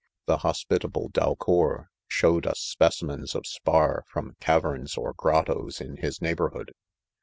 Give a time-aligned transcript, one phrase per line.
[0.25, 6.19] 'The hospitable Dalcour showed lis specimens of spar from caverns or grottos in % his
[6.23, 6.73] neighborhood.